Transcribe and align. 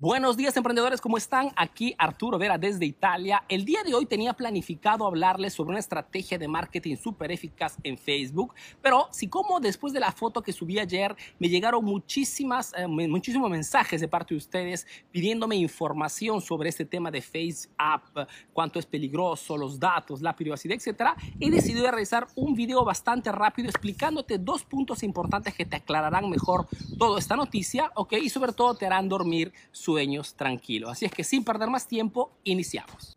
Buenos 0.00 0.36
días 0.36 0.56
emprendedores, 0.56 1.00
¿cómo 1.00 1.16
están? 1.16 1.50
Aquí 1.56 1.92
Arturo 1.98 2.38
Vera 2.38 2.56
desde 2.56 2.86
Italia. 2.86 3.42
El 3.48 3.64
día 3.64 3.82
de 3.82 3.94
hoy 3.94 4.06
tenía 4.06 4.32
planificado 4.32 5.04
hablarles 5.04 5.54
sobre 5.54 5.70
una 5.70 5.80
estrategia 5.80 6.38
de 6.38 6.46
marketing 6.46 6.94
súper 6.94 7.32
eficaz 7.32 7.76
en 7.82 7.98
Facebook, 7.98 8.54
pero 8.80 9.08
si 9.10 9.26
como 9.26 9.58
después 9.58 9.92
de 9.92 9.98
la 9.98 10.12
foto 10.12 10.40
que 10.40 10.52
subí 10.52 10.78
ayer 10.78 11.16
me 11.40 11.48
llegaron 11.48 11.84
muchísimas, 11.84 12.72
eh, 12.78 12.86
muchísimos 12.86 13.50
mensajes 13.50 14.00
de 14.00 14.06
parte 14.06 14.34
de 14.34 14.38
ustedes 14.38 14.86
pidiéndome 15.10 15.56
información 15.56 16.40
sobre 16.40 16.68
este 16.68 16.84
tema 16.84 17.10
de 17.10 17.20
Face 17.20 17.68
App, 17.76 18.04
cuánto 18.52 18.78
es 18.78 18.86
peligroso, 18.86 19.56
los 19.56 19.80
datos, 19.80 20.22
la 20.22 20.36
privacidad, 20.36 20.76
etc., 20.76 21.08
he 21.40 21.50
decidido 21.50 21.90
realizar 21.90 22.28
un 22.36 22.54
video 22.54 22.84
bastante 22.84 23.32
rápido 23.32 23.68
explicándote 23.68 24.38
dos 24.38 24.62
puntos 24.62 25.02
importantes 25.02 25.54
que 25.54 25.64
te 25.64 25.74
aclararán 25.74 26.30
mejor 26.30 26.68
toda 26.96 27.18
esta 27.18 27.34
noticia, 27.34 27.90
¿ok? 27.96 28.12
Y 28.22 28.28
sobre 28.28 28.52
todo 28.52 28.76
te 28.76 28.86
harán 28.86 29.08
dormir 29.08 29.52
sueños 29.88 30.34
tranquilos. 30.34 30.90
Así 30.90 31.06
es 31.06 31.12
que 31.12 31.24
sin 31.24 31.42
perder 31.42 31.70
más 31.70 31.88
tiempo, 31.88 32.30
iniciamos. 32.44 33.16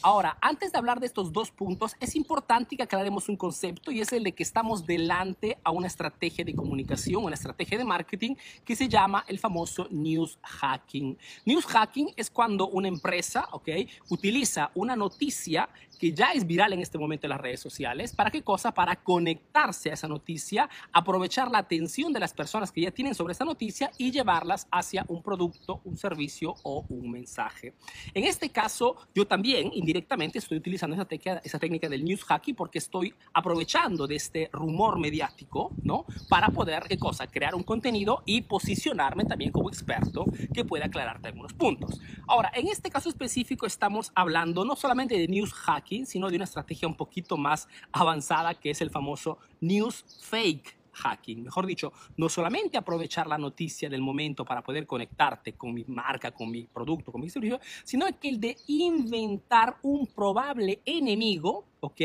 Ahora, 0.00 0.38
antes 0.40 0.70
de 0.70 0.78
hablar 0.78 1.00
de 1.00 1.06
estos 1.06 1.32
dos 1.32 1.50
puntos, 1.50 1.96
es 1.98 2.14
importante 2.14 2.76
que 2.76 2.84
aclaremos 2.84 3.28
un 3.28 3.36
concepto 3.36 3.90
y 3.90 4.00
es 4.00 4.12
el 4.12 4.22
de 4.22 4.32
que 4.32 4.44
estamos 4.44 4.86
delante 4.86 5.58
a 5.64 5.72
una 5.72 5.88
estrategia 5.88 6.44
de 6.44 6.54
comunicación, 6.54 7.24
una 7.24 7.34
estrategia 7.34 7.76
de 7.76 7.84
marketing 7.84 8.36
que 8.64 8.76
se 8.76 8.88
llama 8.88 9.24
el 9.26 9.40
famoso 9.40 9.88
news 9.90 10.38
hacking. 10.42 11.18
News 11.44 11.66
hacking 11.66 12.12
es 12.16 12.30
cuando 12.30 12.68
una 12.68 12.86
empresa, 12.86 13.48
¿ok? 13.50 13.68
Utiliza 14.08 14.70
una 14.74 14.94
noticia 14.94 15.68
que 15.98 16.12
ya 16.12 16.30
es 16.30 16.46
viral 16.46 16.72
en 16.72 16.80
este 16.80 16.96
momento 16.96 17.26
en 17.26 17.30
las 17.30 17.40
redes 17.40 17.60
sociales. 17.60 18.14
¿Para 18.14 18.30
qué 18.30 18.42
cosa? 18.42 18.72
Para 18.72 18.94
conectarse 18.96 19.90
a 19.90 19.94
esa 19.94 20.06
noticia, 20.06 20.70
aprovechar 20.92 21.50
la 21.50 21.58
atención 21.58 22.12
de 22.12 22.20
las 22.20 22.32
personas 22.32 22.70
que 22.70 22.82
ya 22.82 22.92
tienen 22.92 23.16
sobre 23.16 23.32
esa 23.32 23.44
noticia 23.44 23.90
y 23.98 24.12
llevarlas 24.12 24.68
hacia 24.70 25.04
un 25.08 25.22
producto, 25.22 25.80
un 25.84 25.96
servicio 25.96 26.54
o 26.62 26.84
un 26.88 27.10
mensaje. 27.10 27.74
En 28.14 28.22
este 28.24 28.48
caso, 28.50 28.96
yo 29.12 29.26
también 29.26 29.72
indirectamente 29.88 30.38
estoy 30.38 30.58
utilizando 30.58 30.94
esa 30.94 31.40
esa 31.42 31.58
técnica 31.58 31.88
del 31.88 32.04
news 32.04 32.22
hacking 32.22 32.54
porque 32.54 32.76
estoy 32.76 33.14
aprovechando 33.32 34.06
de 34.06 34.16
este 34.16 34.50
rumor 34.52 34.98
mediático, 34.98 35.72
¿no? 35.82 36.04
Para 36.28 36.48
poder, 36.48 36.82
¿qué 36.86 36.98
cosa? 36.98 37.26
Crear 37.26 37.54
un 37.54 37.62
contenido 37.62 38.22
y 38.26 38.42
posicionarme 38.42 39.24
también 39.24 39.50
como 39.50 39.70
experto 39.70 40.26
que 40.52 40.66
pueda 40.66 40.86
aclararte 40.86 41.28
algunos 41.28 41.54
puntos. 41.54 42.00
Ahora, 42.26 42.52
en 42.54 42.68
este 42.68 42.90
caso 42.90 43.08
específico 43.08 43.64
estamos 43.64 44.12
hablando 44.14 44.62
no 44.66 44.76
solamente 44.76 45.18
de 45.18 45.26
news 45.26 45.54
hacking, 45.54 46.04
sino 46.04 46.28
de 46.28 46.36
una 46.36 46.44
estrategia 46.44 46.86
un 46.86 46.96
poquito 46.96 47.38
más 47.38 47.66
avanzada 47.90 48.52
que 48.52 48.70
es 48.70 48.82
el 48.82 48.90
famoso 48.90 49.38
news 49.60 50.04
fake 50.20 50.77
hacking. 50.98 51.42
Mejor 51.42 51.66
dicho, 51.66 51.92
no 52.16 52.28
solamente 52.28 52.76
aprovechar 52.76 53.26
la 53.26 53.38
noticia 53.38 53.88
del 53.88 54.02
momento 54.02 54.44
para 54.44 54.62
poder 54.62 54.86
conectarte 54.86 55.54
con 55.54 55.72
mi 55.72 55.84
marca, 55.86 56.32
con 56.32 56.50
mi 56.50 56.64
producto, 56.64 57.12
con 57.12 57.20
mi 57.20 57.30
servicio, 57.30 57.60
sino 57.84 58.06
que 58.20 58.28
el 58.28 58.40
de 58.40 58.56
inventar 58.66 59.76
un 59.82 60.06
probable 60.06 60.80
enemigo 60.84 61.64
¿ok? 61.80 62.00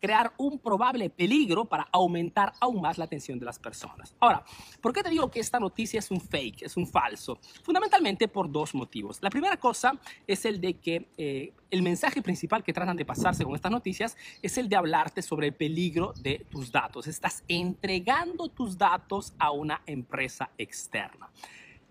Crear 0.00 0.32
un 0.36 0.58
probable 0.58 1.10
peligro 1.10 1.64
para 1.64 1.88
aumentar 1.92 2.52
aún 2.60 2.80
más 2.80 2.98
la 2.98 3.04
atención 3.04 3.38
de 3.38 3.46
las 3.46 3.58
personas. 3.58 4.14
Ahora, 4.20 4.44
¿por 4.80 4.92
qué 4.92 5.02
te 5.02 5.10
digo 5.10 5.30
que 5.30 5.40
esta 5.40 5.58
noticia 5.58 5.98
es 5.98 6.10
un 6.10 6.20
fake, 6.20 6.62
es 6.62 6.76
un 6.76 6.86
falso? 6.86 7.38
Fundamentalmente 7.62 8.28
por 8.28 8.50
dos 8.50 8.74
motivos. 8.74 9.18
La 9.20 9.30
primera 9.30 9.56
cosa 9.56 9.98
es 10.26 10.44
el 10.44 10.60
de 10.60 10.74
que 10.74 11.08
eh, 11.16 11.52
el 11.70 11.82
mensaje 11.82 12.22
principal 12.22 12.64
que 12.64 12.72
tratan 12.72 12.96
de 12.96 13.04
pasarse 13.04 13.44
con 13.44 13.54
estas 13.54 13.72
noticias 13.72 14.16
es 14.42 14.58
el 14.58 14.68
de 14.68 14.76
hablarte 14.76 15.22
sobre 15.22 15.48
el 15.48 15.54
peligro 15.54 16.12
de 16.20 16.46
tus 16.50 16.72
datos. 16.72 17.06
Estás 17.06 17.44
entregando 17.48 18.48
tus 18.48 18.78
datos 18.78 19.34
a 19.38 19.50
una 19.50 19.82
empresa 19.86 20.50
externa. 20.58 21.30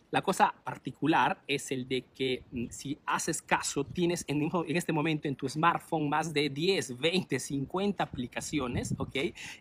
La 0.09 0.21
cosa 0.21 0.53
particular 0.63 1.41
es 1.47 1.69
el 1.71 1.87
de 1.87 2.05
que 2.15 2.43
mm, 2.51 2.67
si 2.69 2.97
haces 3.05 3.41
caso, 3.41 3.83
tienes 3.83 4.23
en, 4.27 4.49
este 4.67 4.93
momento 4.93 5.27
en 5.27 5.35
tu 5.35 5.49
smartphone 5.49 6.07
más 6.07 6.33
de 6.33 6.49
10, 6.49 6.97
20, 6.97 7.39
50 7.39 8.03
aplicaciones, 8.03 8.95
¿ok? 8.97 9.15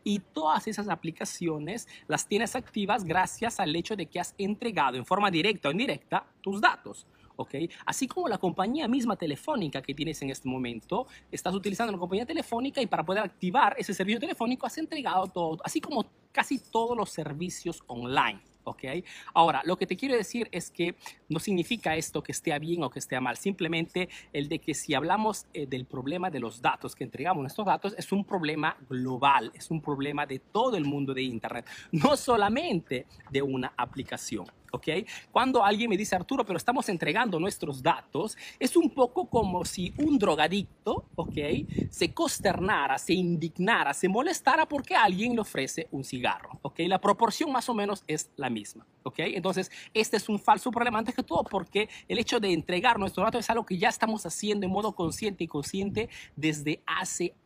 Y 0.04 0.20
todas 0.20 0.68
esas 0.68 0.88
aplicaciones 0.88 1.88
las 2.06 2.28
tienes 2.28 2.54
activas 2.54 3.04
gracias 3.04 3.58
al 3.58 3.74
hecho 3.74 3.96
de 3.96 4.06
que 4.06 4.20
has 4.20 4.34
entregado 4.38 4.96
en 4.96 5.04
forma 5.04 5.30
directa 5.30 5.68
o 5.68 5.72
indirecta 5.72 6.26
tus 6.40 6.60
datos. 6.60 7.06
¿ok? 7.36 7.54
Así 7.84 8.08
como 8.08 8.28
la 8.28 8.38
compañía 8.38 8.88
misma 8.88 9.16
telefónica 9.16 9.82
que 9.82 9.94
tienes 9.94 10.22
en 10.22 10.30
este 10.30 10.48
momento, 10.48 11.06
estás 11.30 11.54
utilizando 11.54 11.92
la 11.92 11.98
compañía 11.98 12.24
telefónica 12.24 12.80
y 12.80 12.86
para 12.86 13.04
poder 13.04 13.24
activar 13.24 13.74
ese 13.78 13.92
servicio 13.92 14.18
telefónico 14.18 14.66
has 14.66 14.78
entregado 14.78 15.26
todo, 15.26 15.58
así 15.62 15.80
como 15.80 16.06
casi 16.32 16.58
todos 16.58 16.96
los 16.96 17.10
servicios 17.10 17.82
online. 17.86 18.40
¿Ok? 18.66 18.84
Ahora, 19.34 19.62
lo 19.65 19.77
que 19.77 19.87
te 19.87 19.97
quiero 19.97 20.16
decir 20.16 20.49
es 20.53 20.71
que 20.71 20.97
no 21.28 21.38
significa 21.38 21.97
esto 21.97 22.22
que 22.22 22.32
esté 22.32 22.56
bien 22.59 22.82
o 22.82 22.91
que 22.91 22.99
esté 22.99 23.21
mal, 23.21 23.37
simplemente 23.37 24.09
el 24.32 24.49
de 24.49 24.59
que 24.59 24.75
si 24.75 24.94
hablamos 24.94 25.47
eh, 25.53 25.66
del 25.66 25.84
problema 25.84 26.31
de 26.31 26.41
los 26.41 26.60
datos, 26.60 26.94
que 26.94 27.04
entregamos 27.04 27.43
nuestros 27.43 27.66
datos, 27.66 27.94
es 27.97 28.12
un 28.12 28.25
problema 28.25 28.77
global, 28.88 29.53
es 29.54 29.71
un 29.71 29.81
problema 29.81 30.27
de 30.27 30.38
todo 30.38 30.77
el 30.77 30.84
mundo 30.84 31.15
de 31.15 31.22
Internet, 31.22 31.66
no 31.93 32.16
solamente 32.16 33.06
de 33.31 33.43
una 33.43 33.72
aplicación. 33.77 34.47
¿Ok? 34.72 34.88
Cuando 35.31 35.65
alguien 35.65 35.91
me 35.91 35.97
dice, 35.97 36.16
Arturo, 36.16 36.44
pero 36.44 36.56
estamos 36.56 36.88
entregando 36.88 37.38
nuestros 37.41 37.82
datos, 37.82 38.37
es 38.59 38.77
un 38.77 38.91
poco 38.91 39.28
como 39.28 39.65
si 39.65 39.93
un 39.99 40.19
drogadicto, 40.19 41.06
¿ok? 41.15 41.37
Se 41.91 42.12
consternara, 42.12 42.99
se 42.99 43.15
indignara, 43.15 43.94
se 43.94 44.09
molestara 44.09 44.66
porque 44.66 44.94
alguien 44.94 45.34
le 45.34 45.41
ofrece 45.41 45.88
un 45.91 46.04
cigarro, 46.04 46.59
¿ok? 46.62 46.81
La 46.87 47.00
proporción 47.00 47.50
más 47.53 47.69
o 47.69 47.75
menos 47.75 48.04
es 48.06 48.31
la 48.37 48.50
misma, 48.50 48.87
¿ok? 49.03 49.19
Entonces, 49.19 49.71
este 49.94 50.16
es 50.16 50.28
un 50.28 50.38
falso 50.38 50.71
problema 50.71 50.98
antes 50.98 51.15
que 51.15 51.22
todo 51.22 51.44
porque 51.44 51.88
el 52.09 52.19
hecho 52.19 52.41
de 52.41 52.53
entregar 52.53 52.98
nuestros 52.98 53.25
datos 53.25 53.41
es 53.41 53.50
algo 53.50 53.65
que 53.65 53.78
ya 53.78 53.88
estamos 53.88 54.25
haciendo 54.27 54.66
en 54.66 54.72
modo 54.72 54.94
consciente 54.94 55.44
y 55.44 55.48
consciente 55.48 56.09
desde 56.37 56.83
hace 56.87 57.34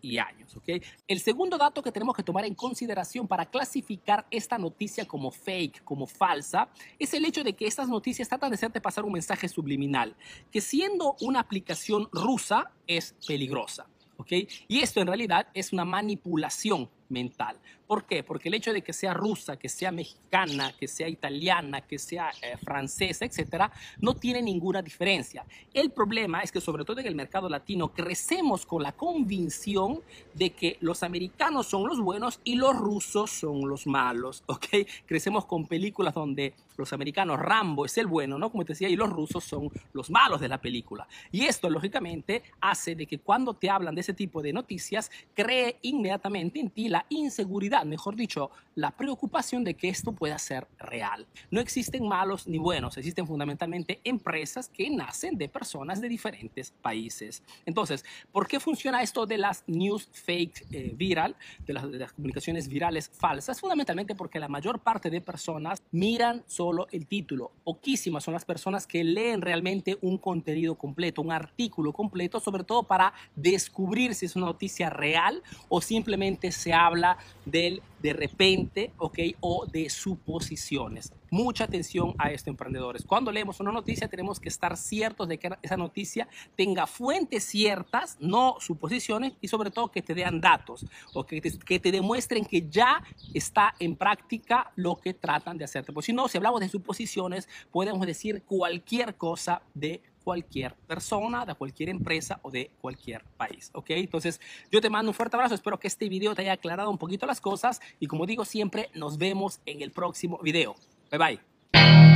y 0.00 0.18
años, 0.18 0.56
¿ok? 0.56 0.82
El 1.06 1.20
segundo 1.20 1.58
dato 1.58 1.82
que 1.82 1.92
tenemos 1.92 2.14
que 2.14 2.22
tomar 2.22 2.44
en 2.44 2.54
consideración 2.54 3.26
para 3.28 3.46
clasificar 3.46 4.26
esta 4.30 4.58
noticia 4.58 5.06
como 5.06 5.30
fake, 5.30 5.84
como 5.84 6.06
falsa, 6.06 6.68
es 6.98 7.14
el 7.14 7.24
hecho 7.24 7.44
de 7.44 7.54
que 7.54 7.66
estas 7.66 7.88
noticias 7.88 8.28
tratan 8.28 8.50
de 8.50 8.54
hacerte 8.54 8.80
pasar 8.80 9.04
un 9.04 9.12
mensaje 9.12 9.48
subliminal, 9.48 10.16
que 10.50 10.60
siendo 10.60 11.16
una 11.20 11.40
aplicación 11.40 12.08
rusa 12.12 12.70
es 12.86 13.14
peligrosa. 13.26 13.86
¿ok? 14.16 14.32
Y 14.68 14.80
esto 14.80 15.00
en 15.00 15.06
realidad 15.06 15.48
es 15.54 15.72
una 15.72 15.84
manipulación 15.84 16.88
mental. 17.08 17.56
¿Por 17.86 18.04
qué? 18.04 18.24
Porque 18.24 18.48
el 18.48 18.54
hecho 18.54 18.72
de 18.72 18.82
que 18.82 18.92
sea 18.92 19.14
rusa, 19.14 19.56
que 19.56 19.68
sea 19.68 19.92
mexicana, 19.92 20.72
que 20.78 20.88
sea 20.88 21.08
italiana, 21.08 21.82
que 21.82 21.98
sea 21.98 22.30
eh, 22.42 22.56
francesa, 22.56 23.24
etcétera, 23.24 23.70
no 24.00 24.14
tiene 24.14 24.42
ninguna 24.42 24.82
diferencia. 24.82 25.44
El 25.72 25.90
problema 25.90 26.40
es 26.40 26.50
que, 26.50 26.60
sobre 26.60 26.84
todo 26.84 27.00
en 27.00 27.06
el 27.06 27.14
mercado 27.14 27.48
latino, 27.48 27.92
crecemos 27.92 28.66
con 28.66 28.82
la 28.82 28.92
convicción 28.92 30.00
de 30.34 30.50
que 30.50 30.78
los 30.80 31.04
americanos 31.04 31.66
son 31.66 31.86
los 31.86 32.00
buenos 32.00 32.40
y 32.42 32.56
los 32.56 32.76
rusos 32.76 33.30
son 33.30 33.68
los 33.68 33.86
malos, 33.86 34.42
¿ok? 34.46 34.66
Crecemos 35.06 35.44
con 35.44 35.66
películas 35.66 36.14
donde 36.14 36.54
los 36.76 36.92
americanos, 36.92 37.38
Rambo 37.38 37.86
es 37.86 37.96
el 37.98 38.06
bueno, 38.06 38.38
¿no? 38.38 38.50
Como 38.50 38.64
te 38.64 38.72
decía, 38.72 38.88
y 38.88 38.96
los 38.96 39.10
rusos 39.10 39.44
son 39.44 39.70
los 39.92 40.10
malos 40.10 40.40
de 40.40 40.48
la 40.48 40.60
película. 40.60 41.06
Y 41.32 41.44
esto, 41.44 41.70
lógicamente, 41.70 42.42
hace 42.60 42.94
de 42.94 43.06
que 43.06 43.18
cuando 43.18 43.54
te 43.54 43.70
hablan 43.70 43.94
de 43.94 44.02
ese 44.02 44.12
tipo 44.12 44.42
de 44.42 44.52
noticias, 44.52 45.10
cree 45.34 45.78
inmediatamente 45.82 46.60
en 46.60 46.70
ti 46.70 46.88
la 46.88 46.95
inseguridad, 47.08 47.84
mejor 47.84 48.16
dicho, 48.16 48.50
la 48.74 48.90
preocupación 48.90 49.64
de 49.64 49.74
que 49.74 49.88
esto 49.88 50.12
pueda 50.12 50.38
ser 50.38 50.66
real. 50.78 51.26
No 51.50 51.60
existen 51.60 52.06
malos 52.06 52.46
ni 52.46 52.58
buenos, 52.58 52.96
existen 52.96 53.26
fundamentalmente 53.26 54.00
empresas 54.04 54.68
que 54.68 54.88
nacen 54.90 55.36
de 55.36 55.48
personas 55.48 56.00
de 56.00 56.08
diferentes 56.08 56.70
países. 56.82 57.42
Entonces, 57.64 58.04
¿por 58.32 58.46
qué 58.46 58.60
funciona 58.60 59.02
esto 59.02 59.26
de 59.26 59.38
las 59.38 59.64
news 59.66 60.08
fake 60.12 60.66
eh, 60.70 60.92
viral, 60.94 61.36
de 61.66 61.72
las, 61.72 61.90
de 61.90 61.98
las 61.98 62.12
comunicaciones 62.12 62.68
virales 62.68 63.10
falsas? 63.12 63.60
Fundamentalmente 63.60 64.14
porque 64.14 64.38
la 64.38 64.48
mayor 64.48 64.80
parte 64.80 65.10
de 65.10 65.20
personas 65.20 65.82
miran 65.90 66.44
solo 66.46 66.86
el 66.92 67.06
título. 67.06 67.52
Poquísimas 67.64 68.24
son 68.24 68.34
las 68.34 68.44
personas 68.44 68.86
que 68.86 69.02
leen 69.04 69.40
realmente 69.40 69.98
un 70.02 70.18
contenido 70.18 70.76
completo, 70.76 71.22
un 71.22 71.32
artículo 71.32 71.92
completo, 71.92 72.40
sobre 72.40 72.64
todo 72.64 72.82
para 72.82 73.12
descubrir 73.34 74.14
si 74.14 74.26
es 74.26 74.36
una 74.36 74.46
noticia 74.46 74.90
real 74.90 75.42
o 75.68 75.80
simplemente 75.80 76.52
se 76.52 76.72
ha 76.72 76.85
habla 76.86 77.18
del 77.44 77.82
de 78.00 78.12
repente, 78.12 78.92
¿ok? 78.98 79.18
O 79.40 79.66
de 79.66 79.90
suposiciones. 79.90 81.12
Mucha 81.30 81.64
atención 81.64 82.14
a 82.18 82.30
esto, 82.30 82.50
emprendedores. 82.50 83.04
Cuando 83.04 83.32
leemos 83.32 83.58
una 83.58 83.72
noticia, 83.72 84.06
tenemos 84.06 84.38
que 84.38 84.48
estar 84.48 84.76
ciertos 84.76 85.26
de 85.26 85.38
que 85.38 85.50
esa 85.62 85.76
noticia 85.76 86.28
tenga 86.54 86.86
fuentes 86.86 87.44
ciertas, 87.44 88.16
no 88.20 88.56
suposiciones, 88.60 89.32
y 89.40 89.48
sobre 89.48 89.70
todo 89.70 89.90
que 89.90 90.02
te 90.02 90.14
den 90.14 90.40
datos, 90.40 90.86
o 91.14 91.26
que 91.26 91.40
te, 91.40 91.90
demuestren 91.90 92.44
que 92.44 92.68
ya 92.68 93.02
está 93.34 93.74
en 93.80 93.96
práctica 93.96 94.72
lo 94.76 94.96
que 94.96 95.14
tratan 95.14 95.58
de 95.58 95.64
hacerte. 95.64 95.92
Pues 95.92 96.06
si 96.06 96.12
no, 96.12 96.28
si 96.28 96.36
hablamos 96.36 96.60
de 96.60 96.68
suposiciones, 96.68 97.48
podemos 97.72 98.06
decir 98.06 98.44
cualquier 98.44 99.16
cosa 99.16 99.62
de 99.74 100.00
cualquier 100.26 100.74
persona, 100.88 101.46
de 101.46 101.54
cualquier 101.54 101.88
empresa 101.88 102.40
o 102.42 102.50
de 102.50 102.72
cualquier 102.80 103.22
país. 103.36 103.70
¿Ok? 103.74 103.90
Entonces, 103.90 104.40
yo 104.72 104.80
te 104.80 104.90
mando 104.90 105.10
un 105.10 105.14
fuerte 105.14 105.36
abrazo. 105.36 105.54
Espero 105.54 105.78
que 105.78 105.86
este 105.86 106.08
video 106.08 106.34
te 106.34 106.42
haya 106.42 106.54
aclarado 106.54 106.90
un 106.90 106.98
poquito 106.98 107.26
las 107.26 107.40
cosas. 107.40 107.80
Y 108.00 108.08
como 108.08 108.26
digo 108.26 108.44
siempre, 108.44 108.90
nos 108.92 109.18
vemos 109.18 109.60
en 109.66 109.82
el 109.82 109.92
próximo 109.92 110.40
video. 110.42 110.74
Bye 111.12 111.38
bye. 111.72 112.15